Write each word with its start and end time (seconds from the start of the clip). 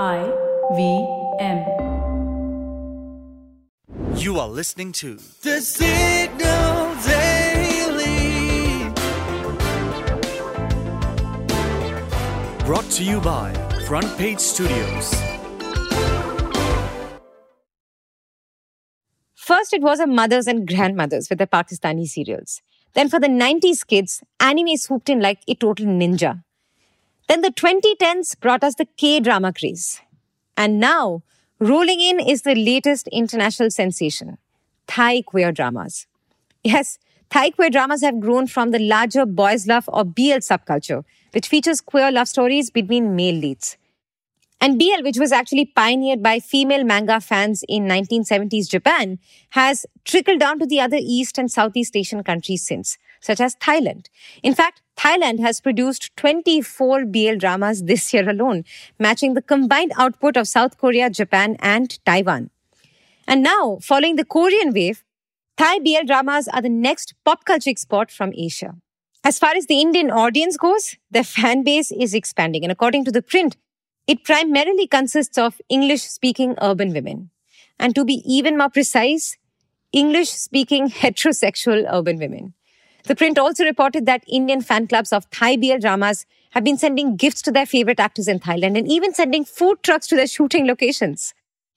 I 0.00 0.24
V 0.74 1.06
M. 1.38 1.58
You 4.16 4.38
are 4.38 4.48
listening 4.48 4.92
to 4.92 5.18
The 5.42 5.60
Signal 5.60 6.94
Daily. 7.04 8.88
Brought 12.64 12.90
to 12.92 13.04
you 13.04 13.20
by 13.20 13.52
Front 13.86 14.16
Page 14.16 14.40
Studios. 14.40 15.14
First, 19.34 19.74
it 19.74 19.82
was 19.82 20.00
our 20.00 20.06
mothers 20.06 20.46
and 20.46 20.66
grandmothers 20.66 21.28
with 21.28 21.38
the 21.38 21.46
Pakistani 21.46 22.06
serials. 22.06 22.62
Then, 22.94 23.10
for 23.10 23.20
the 23.20 23.28
90s 23.28 23.86
kids, 23.86 24.22
anime 24.40 24.78
swooped 24.78 25.10
in 25.10 25.20
like 25.20 25.40
a 25.46 25.54
total 25.54 25.84
ninja. 25.84 26.42
Then, 27.32 27.40
the 27.40 27.48
2010s 27.48 28.38
brought 28.40 28.62
us 28.62 28.74
the 28.74 28.84
K 28.98 29.18
drama 29.18 29.54
craze. 29.54 30.02
And 30.54 30.78
now, 30.78 31.22
rolling 31.60 31.98
in 31.98 32.20
is 32.20 32.42
the 32.42 32.54
latest 32.54 33.08
international 33.08 33.70
sensation 33.70 34.36
Thai 34.86 35.22
queer 35.22 35.50
dramas. 35.50 36.06
Yes, 36.62 36.98
Thai 37.30 37.48
queer 37.52 37.70
dramas 37.70 38.02
have 38.02 38.20
grown 38.20 38.48
from 38.48 38.70
the 38.70 38.78
larger 38.78 39.24
boys' 39.24 39.66
love 39.66 39.88
or 39.88 40.04
BL 40.04 40.42
subculture, 40.50 41.04
which 41.30 41.48
features 41.48 41.80
queer 41.80 42.12
love 42.12 42.28
stories 42.28 42.68
between 42.68 43.16
male 43.16 43.36
leads. 43.36 43.78
And 44.62 44.78
BL, 44.78 45.02
which 45.02 45.18
was 45.18 45.32
actually 45.32 45.64
pioneered 45.64 46.22
by 46.22 46.38
female 46.38 46.84
manga 46.84 47.20
fans 47.20 47.64
in 47.68 47.82
1970s 47.82 48.68
Japan, 48.70 49.18
has 49.50 49.84
trickled 50.04 50.38
down 50.38 50.60
to 50.60 50.66
the 50.66 50.78
other 50.78 50.98
East 51.00 51.36
and 51.36 51.50
Southeast 51.50 51.96
Asian 51.96 52.22
countries 52.22 52.64
since, 52.64 52.96
such 53.20 53.40
as 53.40 53.56
Thailand. 53.56 54.06
In 54.40 54.54
fact, 54.54 54.80
Thailand 54.96 55.40
has 55.40 55.60
produced 55.60 56.16
24 56.16 57.06
BL 57.06 57.38
dramas 57.38 57.82
this 57.82 58.14
year 58.14 58.30
alone, 58.30 58.62
matching 59.00 59.34
the 59.34 59.42
combined 59.42 59.90
output 59.98 60.36
of 60.36 60.46
South 60.46 60.78
Korea, 60.78 61.10
Japan, 61.10 61.56
and 61.58 61.98
Taiwan. 62.06 62.50
And 63.26 63.42
now, 63.42 63.78
following 63.82 64.14
the 64.14 64.24
Korean 64.24 64.72
wave, 64.72 65.02
Thai 65.56 65.80
BL 65.80 66.06
dramas 66.06 66.46
are 66.46 66.62
the 66.62 66.68
next 66.68 67.14
pop 67.24 67.44
culture 67.46 67.70
export 67.70 68.12
from 68.12 68.32
Asia. 68.36 68.76
As 69.24 69.40
far 69.40 69.56
as 69.56 69.66
the 69.66 69.80
Indian 69.80 70.12
audience 70.12 70.56
goes, 70.56 70.96
their 71.10 71.24
fan 71.24 71.64
base 71.64 71.90
is 71.90 72.14
expanding. 72.14 72.62
And 72.62 72.70
according 72.70 73.04
to 73.06 73.10
the 73.10 73.22
print, 73.22 73.56
it 74.06 74.24
primarily 74.24 74.86
consists 74.86 75.38
of 75.38 75.60
English 75.68 76.02
speaking 76.02 76.56
urban 76.60 76.92
women. 76.92 77.30
And 77.78 77.94
to 77.94 78.04
be 78.04 78.22
even 78.26 78.58
more 78.58 78.70
precise, 78.70 79.36
English 79.92 80.30
speaking 80.30 80.88
heterosexual 81.02 81.86
urban 81.90 82.18
women. 82.18 82.54
The 83.04 83.16
print 83.16 83.38
also 83.38 83.64
reported 83.64 84.06
that 84.06 84.24
Indian 84.28 84.60
fan 84.60 84.86
clubs 84.86 85.12
of 85.12 85.28
Thai 85.30 85.56
BL 85.56 85.78
dramas 85.80 86.24
have 86.50 86.62
been 86.62 86.78
sending 86.78 87.16
gifts 87.16 87.42
to 87.42 87.50
their 87.50 87.66
favorite 87.66 87.98
actors 87.98 88.28
in 88.28 88.38
Thailand 88.38 88.78
and 88.78 88.86
even 88.86 89.12
sending 89.12 89.44
food 89.44 89.82
trucks 89.82 90.06
to 90.08 90.16
their 90.16 90.26
shooting 90.26 90.66
locations. 90.66 91.34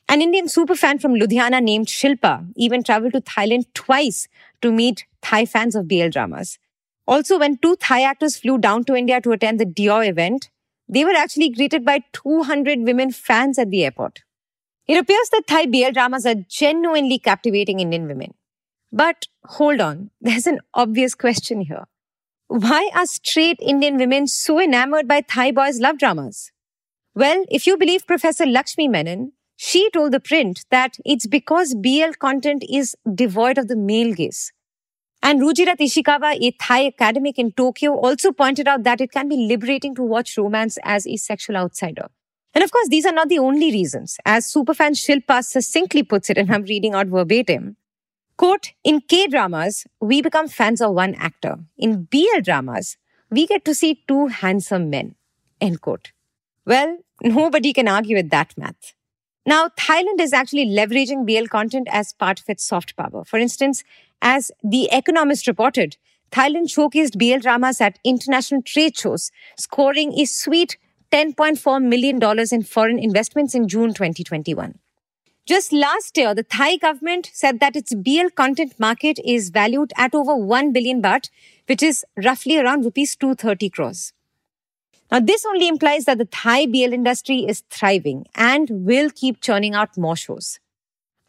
An 0.08 0.22
Indian 0.22 0.46
superfan 0.46 1.02
from 1.02 1.16
Ludhiana 1.16 1.64
named 1.64 1.88
Shilpa 1.88 2.48
even 2.56 2.84
traveled 2.84 3.14
to 3.14 3.22
Thailand 3.22 3.66
twice 3.74 4.28
to 4.62 4.72
meet 4.72 5.06
Thai 5.22 5.46
fans 5.46 5.76
of 5.76 5.88
BL 5.88 6.10
dramas. 6.10 6.60
Also, 7.08 7.40
when 7.40 7.58
two 7.58 7.76
Thai 7.76 8.04
actors 8.04 8.38
flew 8.38 8.60
down 8.60 8.84
to 8.84 8.96
India 8.96 9.20
to 9.22 9.32
attend 9.32 9.60
the 9.60 9.66
Dior 9.66 10.08
event, 10.08 10.50
they 10.88 11.04
were 11.04 11.16
actually 11.16 11.50
greeted 11.50 11.84
by 11.86 12.04
200 12.14 12.80
women 12.82 13.12
fans 13.12 13.58
at 13.58 13.70
the 13.70 13.84
airport. 13.84 14.22
It 14.88 14.98
appears 14.98 15.30
that 15.32 15.48
Thai 15.48 15.66
BL 15.66 15.92
dramas 15.94 16.26
are 16.26 16.36
genuinely 16.48 17.18
captivating 17.18 17.80
Indian 17.80 18.08
women. 18.08 18.34
But 18.92 19.28
hold 19.46 19.82
on, 19.82 20.12
there's 20.22 20.48
an 20.48 20.60
obvious 20.74 21.16
question 21.16 21.62
here. 21.62 21.86
Why 22.48 22.92
are 22.96 23.08
straight 23.08 23.60
Indian 23.60 23.98
women 23.98 24.28
so 24.28 24.60
enamored 24.60 25.08
by 25.08 25.22
Thai 25.22 25.52
boys' 25.52 25.80
love 25.80 25.98
dramas? 25.98 26.52
Well, 27.16 27.46
if 27.50 27.66
you 27.66 27.78
believe 27.78 28.06
Professor 28.06 28.46
Lakshmi 28.46 28.88
Menon, 28.88 29.32
she 29.56 29.90
told 29.92 30.12
the 30.12 30.20
print 30.20 30.66
that 30.70 30.98
it's 31.06 31.28
because 31.28 31.74
BL 31.74 32.12
content 32.20 32.64
is 32.70 32.96
devoid 33.14 33.58
of 33.58 33.68
the 33.68 33.76
male 33.76 34.14
gaze. 34.14 34.52
And 35.22 35.42
Rujirat 35.42 35.80
Ishikawa, 35.80 36.38
a 36.40 36.52
Thai 36.52 36.88
academic 36.88 37.40
in 37.40 37.52
Tokyo, 37.52 37.96
also 37.96 38.32
pointed 38.32 38.68
out 38.68 38.84
that 38.84 39.02
it 39.02 39.12
can 39.12 39.28
be 39.28 39.38
liberating 39.38 39.96
to 39.96 40.04
watch 40.04 40.38
romance 40.38 40.78
as 40.84 41.08
a 41.08 41.18
sexual 41.18 41.58
outsider. 41.58 42.08
And 42.54 42.64
of 42.64 42.72
course, 42.72 42.88
these 42.88 43.06
are 43.06 43.12
not 43.12 43.30
the 43.30 43.40
only 43.40 43.72
reasons. 43.72 44.18
As 44.26 44.46
superfan 44.46 44.92
Shilpa 44.92 45.44
succinctly 45.44 46.04
puts 46.04 46.30
it, 46.30 46.38
and 46.38 46.52
I'm 46.52 46.64
reading 46.64 46.94
out 46.94 47.08
verbatim, 47.08 47.76
quote, 48.38 48.72
in 48.84 49.02
K 49.02 49.28
dramas, 49.28 49.86
we 50.00 50.22
become 50.22 50.48
fans 50.48 50.82
of 50.82 50.94
one 50.94 51.16
actor. 51.16 51.58
In 51.78 52.04
BL 52.06 52.42
dramas, 52.44 52.98
we 53.30 53.46
get 53.46 53.66
to 53.66 53.76
see 53.76 54.04
two 54.08 54.28
handsome 54.28 54.90
men, 54.90 55.16
end 55.60 55.82
quote. 55.82 56.14
Well, 56.66 56.98
nobody 57.22 57.74
can 57.74 57.88
argue 57.88 58.16
with 58.16 58.30
that 58.30 58.58
math. 58.58 58.95
Now, 59.46 59.70
Thailand 59.78 60.20
is 60.20 60.34
actually 60.34 60.66
leveraging 60.66 61.26
BL 61.28 61.46
content 61.46 61.88
as 61.92 62.14
part 62.14 62.40
of 62.40 62.50
its 62.50 62.66
soft 62.66 62.96
power. 62.96 63.24
For 63.24 63.38
instance, 63.38 63.84
as 64.22 64.52
The 64.64 64.90
Economist 64.92 65.46
reported, 65.46 65.98
Thailand 66.32 66.74
showcased 66.74 67.18
BL 67.20 67.42
dramas 67.42 67.80
at 67.80 68.00
international 68.04 68.64
trade 68.64 68.98
shows, 68.98 69.32
scoring 69.56 70.14
a 70.20 70.26
sweet 70.26 70.78
$10.4 71.12 71.84
million 71.84 72.20
in 72.52 72.64
foreign 72.64 72.98
investments 72.98 73.54
in 73.54 73.68
June 73.68 73.94
2021. 73.94 74.80
Just 75.46 75.72
last 75.72 76.18
year, 76.18 76.34
the 76.34 76.42
Thai 76.42 76.78
government 76.78 77.30
said 77.32 77.60
that 77.60 77.76
its 77.76 77.94
BL 77.94 78.30
content 78.36 78.74
market 78.80 79.20
is 79.24 79.52
valued 79.52 79.94
at 79.96 80.16
over 80.16 80.36
1 80.36 80.74
billion 80.74 81.04
baht, 81.04 81.30
which 81.68 81.84
is 81.84 82.04
roughly 82.18 82.58
around 82.58 82.84
rupees 82.84 83.16
230 83.16 83.70
crores. 83.70 84.12
Now, 85.12 85.20
this 85.20 85.46
only 85.46 85.68
implies 85.68 86.06
that 86.06 86.18
the 86.18 86.26
Thai 86.26 86.66
BL 86.66 86.94
industry 86.94 87.46
is 87.48 87.64
thriving 87.70 88.26
and 88.36 88.68
will 88.70 89.10
keep 89.12 89.42
churning 89.42 89.76
out 89.76 89.98
more 89.98 90.16
shows. 90.16 90.60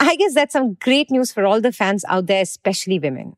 I 0.01 0.17
guess 0.17 0.35
that's 0.35 0.53
some 0.53 0.75
great 0.75 1.11
news 1.11 1.33
for 1.33 1.45
all 1.45 1.61
the 1.61 1.73
fans 1.73 2.05
out 2.09 2.27
there, 2.27 2.43
especially 2.43 2.99
women. 2.99 3.37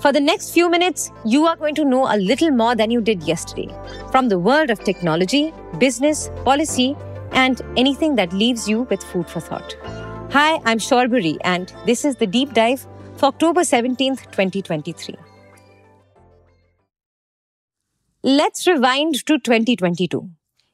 For 0.00 0.12
the 0.12 0.20
next 0.20 0.52
few 0.52 0.70
minutes, 0.70 1.10
you 1.24 1.46
are 1.46 1.56
going 1.56 1.74
to 1.74 1.84
know 1.84 2.06
a 2.06 2.16
little 2.16 2.50
more 2.50 2.76
than 2.76 2.90
you 2.90 3.00
did 3.00 3.24
yesterday 3.24 3.68
from 4.12 4.28
the 4.28 4.38
world 4.38 4.70
of 4.70 4.84
technology, 4.84 5.52
business, 5.78 6.30
policy, 6.44 6.96
and 7.32 7.60
anything 7.76 8.14
that 8.14 8.32
leaves 8.32 8.68
you 8.68 8.82
with 8.82 9.02
food 9.02 9.28
for 9.28 9.40
thought. 9.40 9.76
Hi, 10.30 10.60
I'm 10.64 10.78
Shorburi, 10.78 11.38
and 11.42 11.72
this 11.84 12.04
is 12.04 12.16
the 12.16 12.26
deep 12.26 12.52
dive 12.52 12.86
for 13.16 13.26
October 13.26 13.62
17th, 13.62 14.30
2023. 14.30 15.16
Let's 18.24 18.66
rewind 18.66 19.14
to 19.26 19.38
2022. 19.38 20.28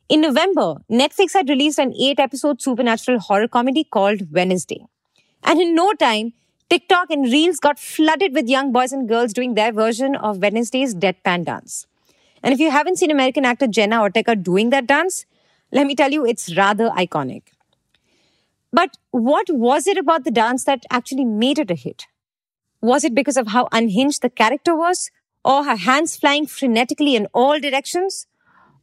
In 0.08 0.22
November, 0.22 0.76
Netflix 0.90 1.34
had 1.34 1.50
released 1.50 1.78
an 1.78 1.92
eight 1.92 2.18
episode 2.18 2.62
supernatural 2.62 3.18
horror 3.18 3.48
comedy 3.48 3.84
called 3.84 4.32
Wednesday. 4.32 4.86
And 5.42 5.60
in 5.60 5.74
no 5.74 5.92
time, 5.92 6.32
TikTok 6.70 7.10
and 7.10 7.30
Reels 7.30 7.58
got 7.58 7.78
flooded 7.78 8.32
with 8.32 8.48
young 8.48 8.72
boys 8.72 8.92
and 8.92 9.06
girls 9.06 9.34
doing 9.34 9.54
their 9.54 9.72
version 9.72 10.16
of 10.16 10.38
Wednesday's 10.38 10.94
deadpan 10.94 11.44
dance. 11.44 11.86
And 12.42 12.54
if 12.54 12.60
you 12.60 12.70
haven't 12.70 12.96
seen 12.96 13.10
American 13.10 13.44
actor 13.44 13.66
Jenna 13.66 14.00
Ortega 14.00 14.34
doing 14.34 14.70
that 14.70 14.86
dance, 14.86 15.26
let 15.70 15.86
me 15.86 15.94
tell 15.94 16.12
you, 16.12 16.24
it's 16.24 16.56
rather 16.56 16.88
iconic. 16.96 17.42
But 18.72 18.96
what 19.10 19.50
was 19.50 19.86
it 19.86 19.98
about 19.98 20.24
the 20.24 20.30
dance 20.30 20.64
that 20.64 20.86
actually 20.90 21.26
made 21.26 21.58
it 21.58 21.70
a 21.70 21.74
hit? 21.74 22.06
Was 22.80 23.04
it 23.04 23.14
because 23.14 23.36
of 23.36 23.48
how 23.48 23.68
unhinged 23.70 24.22
the 24.22 24.30
character 24.30 24.74
was? 24.74 25.10
Or 25.44 25.64
her 25.64 25.76
hands 25.76 26.16
flying 26.16 26.46
frenetically 26.46 27.14
in 27.14 27.26
all 27.32 27.60
directions? 27.60 28.26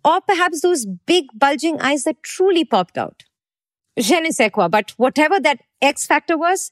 or 0.04 0.22
perhaps 0.22 0.62
those 0.62 0.86
big 0.86 1.26
bulging 1.34 1.80
eyes 1.80 2.04
that 2.04 2.24
truly 2.24 2.66
popped 2.66 2.98
out. 2.98 3.24
Je 3.98 4.20
ne 4.20 4.32
sais 4.32 4.50
quoi, 4.50 4.68
but 4.68 4.92
whatever 4.98 5.40
that 5.40 5.60
X 5.82 6.06
factor 6.06 6.38
was, 6.38 6.72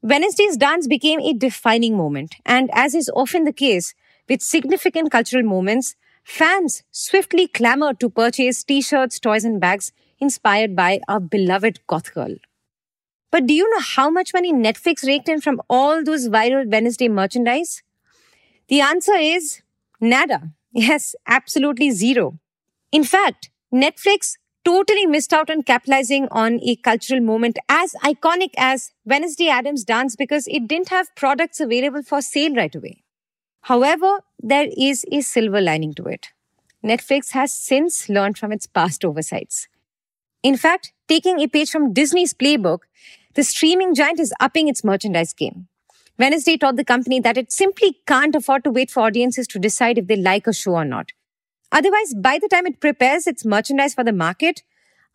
Wednesday's 0.00 0.56
dance 0.56 0.86
became 0.86 1.20
a 1.20 1.32
defining 1.32 1.96
moment. 1.96 2.36
And 2.46 2.70
as 2.72 2.94
is 2.94 3.10
often 3.14 3.44
the 3.44 3.52
case 3.52 3.94
with 4.28 4.40
significant 4.42 5.10
cultural 5.10 5.42
moments, 5.42 5.96
fans 6.24 6.82
swiftly 6.90 7.46
clamored 7.46 8.00
to 8.00 8.08
purchase 8.08 8.64
t-shirts, 8.64 9.18
toys, 9.18 9.44
and 9.44 9.60
bags 9.60 9.92
inspired 10.18 10.74
by 10.74 11.00
our 11.08 11.20
beloved 11.20 11.80
goth 11.86 12.14
girl. 12.14 12.34
But 13.30 13.46
do 13.46 13.54
you 13.54 13.68
know 13.70 13.80
how 13.80 14.10
much 14.10 14.34
money 14.34 14.52
Netflix 14.52 15.06
raked 15.06 15.28
in 15.28 15.40
from 15.40 15.60
all 15.68 16.04
those 16.04 16.28
viral 16.28 16.70
Wednesday 16.70 17.08
merchandise? 17.08 17.82
The 18.72 18.80
answer 18.80 19.16
is 19.16 19.60
nada. 20.00 20.52
Yes, 20.72 21.14
absolutely 21.26 21.90
zero. 21.90 22.38
In 22.90 23.04
fact, 23.04 23.50
Netflix 23.70 24.38
totally 24.64 25.04
missed 25.04 25.34
out 25.34 25.50
on 25.50 25.62
capitalizing 25.62 26.26
on 26.30 26.58
a 26.62 26.76
cultural 26.76 27.20
moment 27.20 27.58
as 27.68 27.92
iconic 28.02 28.54
as 28.56 28.92
Wednesday 29.04 29.50
Addams 29.50 29.84
dance 29.84 30.16
because 30.16 30.46
it 30.46 30.68
didn't 30.68 30.88
have 30.88 31.14
products 31.16 31.60
available 31.60 32.02
for 32.02 32.22
sale 32.22 32.54
right 32.54 32.74
away. 32.74 33.02
However, 33.60 34.20
there 34.42 34.68
is 34.74 35.04
a 35.12 35.20
silver 35.20 35.60
lining 35.60 35.92
to 35.92 36.04
it. 36.04 36.28
Netflix 36.82 37.32
has 37.32 37.52
since 37.52 38.08
learned 38.08 38.38
from 38.38 38.52
its 38.52 38.66
past 38.66 39.04
oversights. 39.04 39.68
In 40.42 40.56
fact, 40.56 40.94
taking 41.08 41.40
a 41.40 41.46
page 41.46 41.70
from 41.70 41.92
Disney's 41.92 42.32
playbook, 42.32 42.84
the 43.34 43.44
streaming 43.44 43.94
giant 43.94 44.18
is 44.18 44.32
upping 44.40 44.68
its 44.68 44.82
merchandise 44.82 45.34
game. 45.34 45.68
Wednesday 46.18 46.56
taught 46.56 46.76
the 46.76 46.84
company 46.84 47.20
that 47.20 47.38
it 47.38 47.50
simply 47.50 47.98
can't 48.06 48.34
afford 48.34 48.64
to 48.64 48.70
wait 48.70 48.90
for 48.90 49.00
audiences 49.00 49.46
to 49.48 49.58
decide 49.58 49.98
if 49.98 50.06
they 50.06 50.16
like 50.16 50.46
a 50.46 50.52
show 50.52 50.72
or 50.72 50.84
not. 50.84 51.12
Otherwise, 51.72 52.14
by 52.14 52.38
the 52.38 52.48
time 52.48 52.66
it 52.66 52.80
prepares 52.80 53.26
its 53.26 53.44
merchandise 53.44 53.94
for 53.94 54.04
the 54.04 54.12
market, 54.12 54.62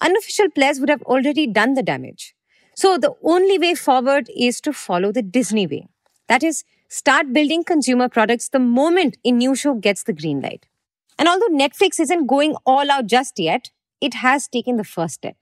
unofficial 0.02 0.50
players 0.50 0.80
would 0.80 0.90
have 0.90 1.04
already 1.04 1.46
done 1.46 1.76
the 1.76 1.84
damage. 1.84 2.36
So 2.76 2.98
the 2.98 3.14
only 3.24 3.58
way 3.58 3.76
forward 3.76 4.30
is 4.36 4.60
to 4.62 4.74
follow 4.74 5.12
the 5.12 5.22
Disney 5.22 5.68
way. 5.68 5.88
That 6.28 6.44
is, 6.44 6.64
start 6.90 7.32
building 7.32 7.64
consumer 7.64 8.10
products 8.10 8.50
the 8.50 8.60
moment 8.60 9.18
a 9.24 9.32
new 9.32 9.56
show 9.56 9.76
gets 9.76 10.04
the 10.04 10.14
green 10.14 10.42
light. 10.42 10.66
And 11.20 11.28
although 11.28 11.48
Netflix 11.48 12.00
isn't 12.00 12.28
going 12.28 12.56
all 12.66 12.92
out 12.92 13.08
just 13.08 13.40
yet, 13.40 13.72
it 14.02 14.16
has 14.16 14.48
taken 14.48 14.78
the 14.78 14.84
first 14.84 15.16
step. 15.16 15.38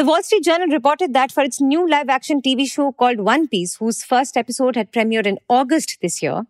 The 0.00 0.06
Wall 0.06 0.22
Street 0.22 0.44
Journal 0.44 0.68
reported 0.68 1.12
that 1.12 1.30
for 1.30 1.42
its 1.42 1.60
new 1.60 1.86
live 1.86 2.08
action 2.08 2.40
TV 2.40 2.66
show 2.66 2.90
called 2.90 3.20
One 3.20 3.46
Piece, 3.46 3.74
whose 3.74 4.02
first 4.02 4.34
episode 4.34 4.74
had 4.74 4.92
premiered 4.92 5.26
in 5.26 5.38
August 5.46 5.98
this 6.00 6.22
year, 6.22 6.46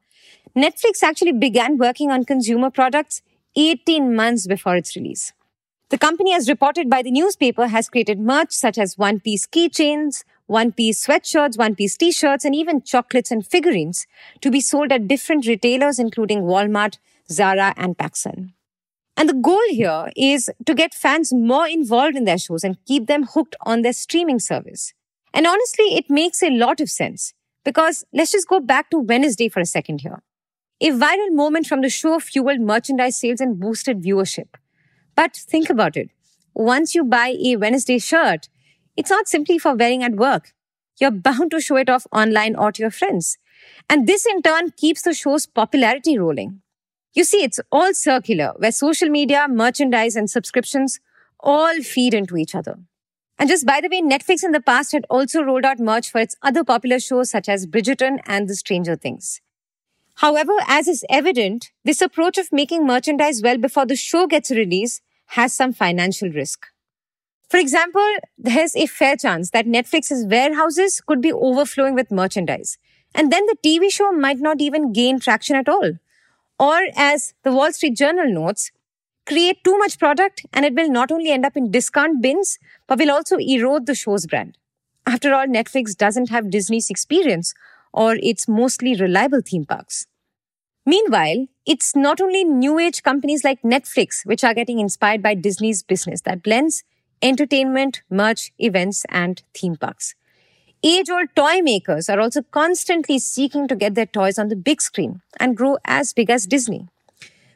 Netflix 0.57 1.03
actually 1.03 1.33
began 1.33 1.77
working 1.77 2.13
on 2.13 2.25
consumer 2.25 2.71
products 2.71 3.23
18 3.57 4.15
months 4.15 4.47
before 4.47 4.77
its 4.77 4.95
release. 4.95 5.33
The 5.89 5.99
company, 5.99 6.33
as 6.33 6.49
reported 6.49 6.89
by 6.89 7.03
the 7.03 7.11
newspaper, 7.11 7.67
has 7.67 7.89
created 7.89 8.21
merch 8.21 8.53
such 8.53 8.79
as 8.79 8.97
One 8.97 9.19
Piece 9.19 9.49
keychains, 9.49 10.23
One 10.47 10.71
Piece 10.71 11.05
sweatshirts, 11.05 11.59
One 11.59 11.75
Piece 11.75 11.97
t-shirts, 11.97 12.45
and 12.45 12.55
even 12.55 12.83
chocolates 12.83 13.33
and 13.33 13.45
figurines 13.45 14.07
to 14.43 14.53
be 14.53 14.61
sold 14.61 14.93
at 14.93 15.09
different 15.09 15.49
retailers, 15.49 15.99
including 15.99 16.43
Walmart, 16.43 16.99
Zara, 17.29 17.75
and 17.77 17.99
PacSun. 17.99 18.53
And 19.21 19.29
the 19.29 19.35
goal 19.35 19.61
here 19.69 20.11
is 20.17 20.51
to 20.65 20.75
get 20.75 20.95
fans 20.95 21.31
more 21.31 21.69
involved 21.69 22.17
in 22.17 22.25
their 22.25 22.39
shows 22.39 22.65
and 22.65 22.83
keep 22.87 23.07
them 23.07 23.25
hooked 23.25 23.55
on 23.67 23.83
their 23.83 23.93
streaming 23.93 24.39
service. 24.39 24.95
And 25.35 25.47
honestly, 25.47 25.95
it 25.95 26.09
makes 26.09 26.43
a 26.43 26.49
lot 26.49 26.81
of 26.81 26.89
sense 26.89 27.35
because 27.63 28.03
let's 28.15 28.33
just 28.33 28.49
go 28.49 28.61
back 28.61 28.89
to 28.89 28.99
Wednesday 28.99 29.51
for 29.51 29.61
a 29.61 29.67
second 29.67 30.01
here. 30.01 30.23
A 30.81 30.93
viral 30.93 31.33
moment 31.33 31.67
from 31.67 31.83
the 31.83 31.91
show 31.91 32.19
fueled 32.19 32.61
merchandise 32.61 33.21
sales 33.21 33.43
and 33.43 33.61
boosted 33.61 34.03
viewership. 34.03 34.55
But 35.15 35.37
think 35.37 35.69
about 35.69 35.99
it. 35.99 36.09
Once 36.55 36.95
you 36.95 37.05
buy 37.05 37.37
a 37.45 37.57
Wednesday 37.57 37.99
shirt, 37.99 38.49
it's 38.97 39.11
not 39.11 39.29
simply 39.29 39.59
for 39.59 39.77
wearing 39.77 40.03
at 40.03 40.15
work. 40.15 40.55
You're 40.99 41.11
bound 41.11 41.51
to 41.51 41.61
show 41.61 41.77
it 41.77 41.91
off 41.91 42.07
online 42.11 42.57
or 42.57 42.73
to 42.73 42.81
your 42.81 42.91
friends. 42.91 43.37
And 43.91 44.07
this 44.07 44.25
in 44.25 44.41
turn 44.41 44.71
keeps 44.71 45.03
the 45.03 45.13
show's 45.13 45.45
popularity 45.45 46.19
rolling. 46.19 46.63
You 47.13 47.25
see, 47.25 47.43
it's 47.43 47.61
all 47.73 47.93
circular, 47.93 48.53
where 48.57 48.73
social 48.73 49.09
media, 49.09 49.47
merchandise, 49.49 50.15
and 50.17 50.31
subscriptions 50.31 51.01
all 51.41 51.83
feed 51.83 52.15
into 52.15 52.37
each 52.37 52.55
other. 52.55 52.79
And 53.39 53.49
just 53.49 53.67
by 53.67 53.81
the 53.81 53.89
way, 53.89 54.03
Netflix 54.03 54.45
in 54.45 54.53
the 54.53 54.61
past 54.61 54.93
had 54.93 55.07
also 55.09 55.43
rolled 55.43 55.65
out 55.65 55.79
merch 55.79 56.11
for 56.11 56.21
its 56.21 56.37
other 56.43 56.63
popular 56.63 57.01
shows 57.01 57.31
such 57.31 57.49
as 57.49 57.67
Bridgerton 57.67 58.19
and 58.27 58.49
The 58.49 58.55
Stranger 58.55 58.97
Things. 58.97 59.41
However, 60.17 60.53
as 60.69 60.87
is 60.87 61.05
evident, 61.09 61.71
this 61.83 62.03
approach 62.03 62.37
of 62.37 62.53
making 62.53 62.87
merchandise 62.87 63.41
well 63.43 63.57
before 63.57 63.87
the 63.87 63.97
show 63.97 64.27
gets 64.27 64.51
released 64.51 65.01
has 65.29 65.55
some 65.55 65.73
financial 65.73 66.29
risk. 66.29 66.67
For 67.49 67.57
example, 67.57 68.07
there's 68.37 68.77
a 68.77 68.87
fair 68.87 69.17
chance 69.17 69.51
that 69.51 69.67
Netflix's 69.67 70.27
warehouses 70.27 71.01
could 71.01 71.23
be 71.23 71.33
overflowing 71.33 71.95
with 71.95 72.11
merchandise. 72.11 72.77
And 73.15 73.33
then 73.33 73.47
the 73.47 73.57
TV 73.65 73.91
show 73.91 74.13
might 74.13 74.39
not 74.39 74.61
even 74.61 74.93
gain 74.93 75.19
traction 75.19 75.57
at 75.57 75.69
all. 75.69 75.95
Or 76.61 76.79
as 76.95 77.33
the 77.43 77.53
Wall 77.53 77.73
Street 77.73 77.97
Journal 77.97 78.31
notes, 78.31 78.71
create 79.27 79.65
too 79.65 79.79
much 79.79 79.99
product 79.99 80.45
and 80.53 80.67
it 80.67 80.75
will 80.75 80.91
not 80.91 81.11
only 81.11 81.31
end 81.31 81.47
up 81.47 81.57
in 81.57 81.71
discount 81.71 82.21
bins, 82.21 82.59
but 82.87 82.99
will 82.99 83.11
also 83.11 83.39
erode 83.39 83.87
the 83.87 83.95
show's 83.95 84.27
brand. 84.27 84.59
After 85.07 85.33
all, 85.33 85.47
Netflix 85.47 85.97
doesn't 85.97 86.29
have 86.29 86.51
Disney's 86.51 86.91
experience 86.91 87.55
or 87.95 88.17
its 88.17 88.47
mostly 88.47 88.95
reliable 88.95 89.41
theme 89.41 89.65
parks. 89.65 90.07
Meanwhile, 90.85 91.47
it's 91.65 91.97
not 91.97 92.21
only 92.21 92.45
new 92.45 92.79
age 92.79 93.03
companies 93.03 93.43
like 93.43 93.63
Netflix 93.63 94.27
which 94.27 94.45
are 94.45 94.55
getting 94.55 94.81
inspired 94.81 95.23
by 95.23 95.35
Disney's 95.35 95.83
business 95.83 96.21
that 96.23 96.43
blends 96.43 96.85
entertainment, 97.23 98.03
merch, 98.11 98.53
events, 98.59 99.07
and 99.09 99.43
theme 99.55 99.77
parks. 99.77 100.15
Age 100.83 101.11
old 101.11 101.29
toy 101.37 101.61
makers 101.61 102.09
are 102.09 102.19
also 102.19 102.41
constantly 102.41 103.19
seeking 103.19 103.69
to 103.69 103.77
get 103.77 103.95
their 103.95 104.07
toys 104.07 104.39
on 104.39 104.49
the 104.49 104.57
big 104.57 104.81
screen 104.81 105.21
and 105.39 105.55
grow 105.55 105.77
as 105.85 106.15
big 106.15 106.31
as 106.31 106.47
Disney. 106.47 106.89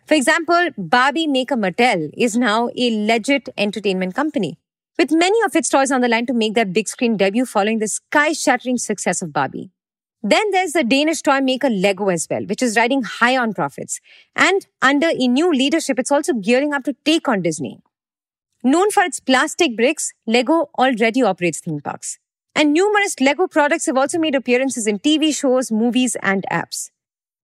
For 0.06 0.14
example, 0.14 0.68
Barbie 0.76 1.26
maker 1.26 1.56
Mattel 1.56 2.10
is 2.14 2.36
now 2.36 2.68
a 2.76 3.06
legit 3.06 3.48
entertainment 3.56 4.14
company, 4.14 4.58
with 4.98 5.10
many 5.10 5.38
of 5.46 5.56
its 5.56 5.70
toys 5.70 5.90
on 5.90 6.02
the 6.02 6.08
line 6.08 6.26
to 6.26 6.34
make 6.34 6.52
their 6.52 6.66
big 6.66 6.86
screen 6.86 7.16
debut 7.16 7.46
following 7.46 7.78
the 7.78 7.88
sky 7.88 8.34
shattering 8.34 8.76
success 8.76 9.22
of 9.22 9.32
Barbie. 9.32 9.70
Then 10.22 10.50
there's 10.50 10.72
the 10.72 10.84
Danish 10.84 11.22
toy 11.22 11.40
maker 11.40 11.70
Lego 11.70 12.10
as 12.10 12.26
well, 12.30 12.44
which 12.44 12.62
is 12.62 12.76
riding 12.76 13.04
high 13.04 13.38
on 13.38 13.54
profits. 13.54 14.00
And 14.36 14.66
under 14.82 15.08
a 15.08 15.28
new 15.28 15.50
leadership, 15.50 15.98
it's 15.98 16.12
also 16.12 16.34
gearing 16.34 16.74
up 16.74 16.84
to 16.84 16.94
take 17.06 17.26
on 17.26 17.40
Disney. 17.40 17.80
Known 18.62 18.90
for 18.90 19.02
its 19.02 19.20
plastic 19.20 19.76
bricks, 19.76 20.12
Lego 20.26 20.68
already 20.78 21.22
operates 21.22 21.60
theme 21.60 21.80
parks. 21.80 22.18
And 22.54 22.72
numerous 22.72 23.18
Lego 23.20 23.46
products 23.46 23.86
have 23.86 23.96
also 23.96 24.18
made 24.18 24.34
appearances 24.34 24.86
in 24.86 24.98
TV 24.98 25.34
shows, 25.34 25.72
movies, 25.72 26.16
and 26.22 26.44
apps. 26.50 26.90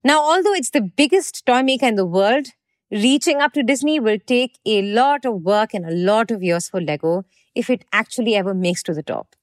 Now, 0.05 0.21
although 0.23 0.55
it's 0.55 0.71
the 0.71 0.81
biggest 0.83 1.47
toy 1.47 1.63
maker 1.63 1.87
in 1.87 1.97
the 1.97 2.07
world, 2.07 2.49
reaching 2.91 3.41
up 3.41 3.53
to 3.55 3.63
Disney 3.63 4.01
will 4.01 4.19
take 4.27 4.59
a 4.67 4.83
lot 4.83 5.25
of 5.25 5.43
work 5.43 5.75
and 5.75 5.87
a 5.87 5.95
lot 5.95 6.31
of 6.31 6.43
years 6.43 6.69
for 6.69 6.81
Lego 6.81 7.25
if 7.55 7.71
it 7.71 7.85
actually 7.93 8.37
ever 8.37 8.55
makes 8.55 8.83
to 8.85 8.95
the 8.95 9.03
top. 9.03 9.37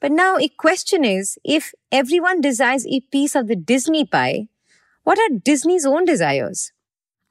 But 0.00 0.12
now 0.12 0.36
a 0.38 0.48
question 0.48 1.04
is, 1.04 1.38
if 1.44 1.72
everyone 1.92 2.40
desires 2.40 2.86
a 2.86 3.00
piece 3.00 3.34
of 3.34 3.48
the 3.48 3.56
Disney 3.56 4.04
pie, 4.06 4.48
what 5.04 5.18
are 5.18 5.38
Disney's 5.38 5.86
own 5.86 6.04
desires? 6.04 6.72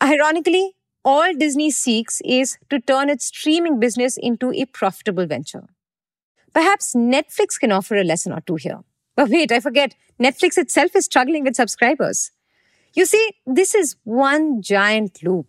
Ironically, 0.03 0.75
all 1.06 1.33
Disney 1.33 1.71
seeks 1.71 2.21
is 2.25 2.57
to 2.69 2.79
turn 2.81 3.09
its 3.09 3.27
streaming 3.27 3.79
business 3.79 4.18
into 4.18 4.51
a 4.53 4.65
profitable 4.65 5.27
venture. 5.27 5.68
Perhaps 6.53 6.95
Netflix 6.95 7.59
can 7.59 7.71
offer 7.71 7.95
a 7.95 8.03
lesson 8.03 8.31
or 8.33 8.41
two 8.41 8.55
here. 8.55 8.79
But 9.15 9.29
wait, 9.29 9.51
I 9.51 9.59
forget, 9.59 9.95
Netflix 10.21 10.57
itself 10.57 10.95
is 10.95 11.05
struggling 11.05 11.44
with 11.44 11.55
subscribers. 11.55 12.31
You 12.94 13.05
see, 13.05 13.31
this 13.45 13.75
is 13.75 13.95
one 14.03 14.61
giant 14.61 15.21
loop. 15.23 15.47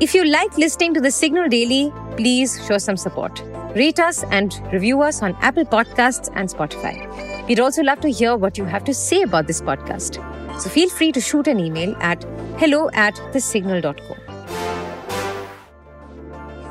If 0.00 0.14
you 0.14 0.24
like 0.24 0.56
listening 0.56 0.94
to 0.94 1.00
the 1.00 1.10
Signal 1.10 1.48
Daily, 1.48 1.92
please 2.16 2.64
show 2.66 2.78
some 2.78 2.96
support. 2.96 3.42
Rate 3.74 3.98
us 3.98 4.24
and 4.30 4.54
review 4.72 5.02
us 5.02 5.22
on 5.22 5.34
Apple 5.40 5.64
Podcasts 5.64 6.30
and 6.34 6.48
Spotify. 6.48 7.48
We'd 7.48 7.60
also 7.60 7.82
love 7.82 8.00
to 8.00 8.10
hear 8.10 8.36
what 8.36 8.58
you 8.58 8.64
have 8.64 8.84
to 8.84 8.94
say 8.94 9.22
about 9.22 9.46
this 9.46 9.60
podcast. 9.60 10.22
So 10.60 10.68
feel 10.68 10.88
free 10.88 11.12
to 11.12 11.20
shoot 11.20 11.46
an 11.48 11.60
email 11.60 11.96
at 12.00 12.22
hello 12.58 12.90
at 12.92 13.14
thesignal.co. 13.32 14.27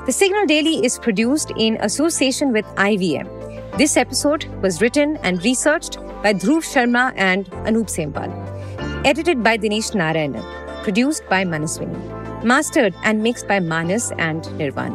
The 0.07 0.13
Signal 0.13 0.45
Daily 0.45 0.85
is 0.85 0.97
produced 0.97 1.51
in 1.57 1.77
association 1.81 2.53
with 2.53 2.65
IVM. 2.75 3.77
This 3.77 3.97
episode 3.97 4.45
was 4.63 4.81
written 4.81 5.17
and 5.17 5.43
researched 5.43 5.97
by 6.23 6.33
Dhruv 6.33 6.63
Sharma 6.63 7.11
and 7.17 7.45
Anoop 7.67 7.89
Sempal. 7.89 8.31
Edited 9.05 9.43
by 9.43 9.57
Dinesh 9.57 9.91
Narayanan. 9.91 10.45
Produced 10.83 11.27
by 11.29 11.43
Manaswini 11.43 12.17
mastered 12.43 12.93
and 13.03 13.21
mixed 13.21 13.47
by 13.47 13.59
Manas 13.59 14.11
and 14.17 14.43
Nirvan. 14.59 14.93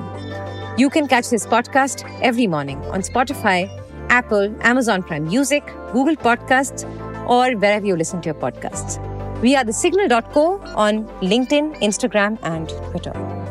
You 0.78 0.88
can 0.88 1.07
catch 1.07 1.28
this 1.28 1.47
podcast 1.47 2.09
every 2.23 2.47
morning 2.47 2.78
on 2.87 3.02
Spotify, 3.02 3.69
Apple, 4.09 4.54
Amazon 4.62 5.02
Prime 5.02 5.25
Music, 5.25 5.66
Google 5.92 6.16
Podcasts, 6.16 6.88
or 7.28 7.54
wherever 7.59 7.85
you 7.85 7.97
listen 7.97 8.23
to 8.23 8.26
your 8.26 8.35
podcasts. 8.35 8.99
We 9.42 9.57
are 9.57 9.64
the 9.64 9.73
signal.co 9.73 10.61
on 10.75 11.07
LinkedIn, 11.21 11.81
Instagram, 11.83 12.38
and 12.42 12.69
Twitter. 12.90 13.42